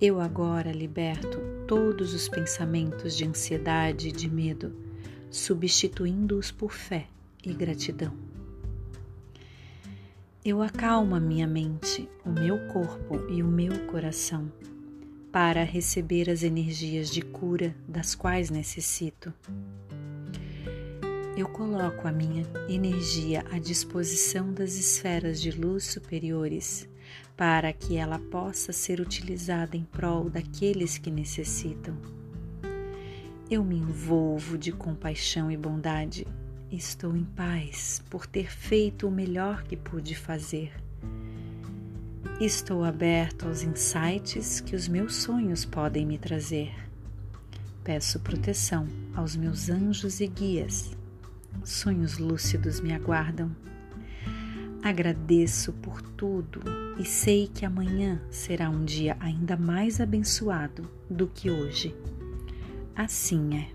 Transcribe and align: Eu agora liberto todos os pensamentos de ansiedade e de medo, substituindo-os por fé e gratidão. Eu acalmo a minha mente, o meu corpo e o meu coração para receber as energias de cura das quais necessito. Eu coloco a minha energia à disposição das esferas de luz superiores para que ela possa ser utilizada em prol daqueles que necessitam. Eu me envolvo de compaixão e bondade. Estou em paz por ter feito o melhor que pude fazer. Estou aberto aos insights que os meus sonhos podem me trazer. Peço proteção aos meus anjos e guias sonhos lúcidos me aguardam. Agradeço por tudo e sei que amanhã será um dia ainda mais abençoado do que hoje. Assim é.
Eu 0.00 0.20
agora 0.20 0.72
liberto 0.72 1.38
todos 1.68 2.14
os 2.14 2.28
pensamentos 2.28 3.16
de 3.16 3.24
ansiedade 3.24 4.08
e 4.08 4.12
de 4.12 4.28
medo, 4.28 4.74
substituindo-os 5.30 6.50
por 6.50 6.72
fé 6.72 7.06
e 7.44 7.52
gratidão. 7.52 8.12
Eu 10.44 10.60
acalmo 10.60 11.14
a 11.14 11.20
minha 11.20 11.46
mente, 11.46 12.08
o 12.24 12.30
meu 12.30 12.66
corpo 12.68 13.30
e 13.30 13.42
o 13.42 13.46
meu 13.46 13.86
coração 13.86 14.52
para 15.30 15.64
receber 15.64 16.28
as 16.28 16.42
energias 16.42 17.08
de 17.08 17.22
cura 17.22 17.74
das 17.88 18.14
quais 18.14 18.50
necessito. 18.50 19.32
Eu 21.36 21.48
coloco 21.48 22.06
a 22.06 22.12
minha 22.12 22.44
energia 22.68 23.44
à 23.50 23.58
disposição 23.58 24.52
das 24.52 24.74
esferas 24.74 25.40
de 25.40 25.50
luz 25.50 25.84
superiores 25.84 26.88
para 27.36 27.72
que 27.72 27.96
ela 27.96 28.18
possa 28.18 28.72
ser 28.72 29.00
utilizada 29.00 29.76
em 29.76 29.84
prol 29.84 30.30
daqueles 30.30 30.98
que 30.98 31.10
necessitam. 31.10 31.96
Eu 33.50 33.64
me 33.64 33.76
envolvo 33.76 34.56
de 34.56 34.72
compaixão 34.72 35.50
e 35.50 35.56
bondade. 35.56 36.26
Estou 36.70 37.16
em 37.16 37.24
paz 37.24 38.02
por 38.10 38.26
ter 38.26 38.50
feito 38.50 39.06
o 39.06 39.10
melhor 39.10 39.62
que 39.62 39.76
pude 39.76 40.14
fazer. 40.14 40.72
Estou 42.40 42.82
aberto 42.82 43.46
aos 43.46 43.62
insights 43.62 44.60
que 44.60 44.74
os 44.74 44.88
meus 44.88 45.14
sonhos 45.14 45.64
podem 45.64 46.04
me 46.04 46.18
trazer. 46.18 46.72
Peço 47.84 48.18
proteção 48.20 48.88
aos 49.14 49.36
meus 49.36 49.68
anjos 49.68 50.20
e 50.20 50.26
guias 50.26 50.96
sonhos 51.64 52.18
lúcidos 52.18 52.80
me 52.80 52.92
aguardam. 52.92 53.54
Agradeço 54.84 55.72
por 55.72 56.02
tudo 56.02 56.60
e 56.98 57.06
sei 57.06 57.48
que 57.48 57.64
amanhã 57.64 58.20
será 58.30 58.68
um 58.68 58.84
dia 58.84 59.16
ainda 59.18 59.56
mais 59.56 59.98
abençoado 59.98 60.86
do 61.08 61.26
que 61.26 61.50
hoje. 61.50 61.96
Assim 62.94 63.56
é. 63.56 63.68